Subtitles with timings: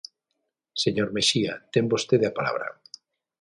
[0.83, 2.67] Señor Mexía, ten vostede a palabra.